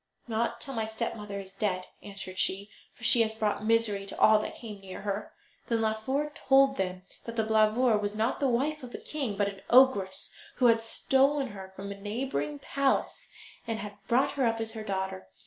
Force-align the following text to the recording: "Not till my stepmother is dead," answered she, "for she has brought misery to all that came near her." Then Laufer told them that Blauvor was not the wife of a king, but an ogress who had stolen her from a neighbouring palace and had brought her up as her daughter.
"Not 0.27 0.59
till 0.59 0.73
my 0.73 0.85
stepmother 0.85 1.39
is 1.39 1.53
dead," 1.53 1.85
answered 2.01 2.39
she, 2.39 2.71
"for 2.91 3.03
she 3.03 3.21
has 3.21 3.35
brought 3.35 3.63
misery 3.63 4.07
to 4.07 4.17
all 4.19 4.39
that 4.39 4.55
came 4.55 4.79
near 4.81 5.01
her." 5.01 5.31
Then 5.67 5.81
Laufer 5.81 6.31
told 6.33 6.77
them 6.77 7.03
that 7.25 7.35
Blauvor 7.35 7.99
was 8.01 8.15
not 8.15 8.39
the 8.39 8.47
wife 8.49 8.81
of 8.81 8.95
a 8.95 8.97
king, 8.97 9.37
but 9.37 9.47
an 9.47 9.61
ogress 9.69 10.31
who 10.55 10.65
had 10.65 10.81
stolen 10.81 11.49
her 11.49 11.71
from 11.75 11.91
a 11.91 12.01
neighbouring 12.01 12.57
palace 12.57 13.29
and 13.67 13.77
had 13.77 13.93
brought 14.07 14.31
her 14.31 14.47
up 14.47 14.59
as 14.59 14.71
her 14.71 14.81
daughter. 14.83 15.27